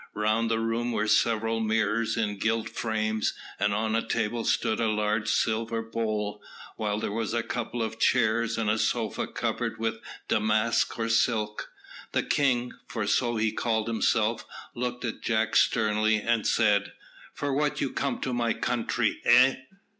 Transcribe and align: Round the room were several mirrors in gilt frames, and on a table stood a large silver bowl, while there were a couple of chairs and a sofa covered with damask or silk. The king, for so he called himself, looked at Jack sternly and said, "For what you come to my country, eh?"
Round 0.15 0.49
the 0.49 0.57
room 0.59 0.91
were 0.93 1.07
several 1.07 1.59
mirrors 1.59 2.17
in 2.17 2.39
gilt 2.39 2.67
frames, 2.69 3.33
and 3.59 3.71
on 3.71 3.95
a 3.95 4.01
table 4.01 4.43
stood 4.43 4.79
a 4.79 4.89
large 4.89 5.29
silver 5.29 5.83
bowl, 5.83 6.41
while 6.75 6.99
there 6.99 7.11
were 7.11 7.27
a 7.37 7.43
couple 7.43 7.83
of 7.83 7.99
chairs 7.99 8.57
and 8.57 8.67
a 8.67 8.79
sofa 8.79 9.27
covered 9.27 9.77
with 9.77 10.01
damask 10.27 10.97
or 10.97 11.07
silk. 11.07 11.71
The 12.13 12.23
king, 12.23 12.73
for 12.87 13.05
so 13.05 13.35
he 13.35 13.51
called 13.51 13.87
himself, 13.87 14.43
looked 14.73 15.05
at 15.05 15.21
Jack 15.21 15.55
sternly 15.55 16.15
and 16.15 16.47
said, 16.47 16.93
"For 17.35 17.53
what 17.53 17.79
you 17.79 17.91
come 17.91 18.19
to 18.21 18.33
my 18.33 18.53
country, 18.53 19.21
eh?" 19.23 19.57